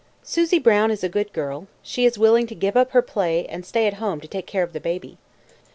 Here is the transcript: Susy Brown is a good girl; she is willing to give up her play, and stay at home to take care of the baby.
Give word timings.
Susy 0.23 0.57
Brown 0.57 0.89
is 0.89 1.03
a 1.03 1.09
good 1.09 1.31
girl; 1.31 1.67
she 1.83 2.05
is 2.05 2.17
willing 2.17 2.47
to 2.47 2.55
give 2.55 2.75
up 2.75 2.89
her 2.89 3.03
play, 3.03 3.45
and 3.45 3.63
stay 3.63 3.85
at 3.85 3.93
home 4.01 4.19
to 4.19 4.27
take 4.27 4.47
care 4.47 4.63
of 4.63 4.73
the 4.73 4.79
baby. 4.79 5.19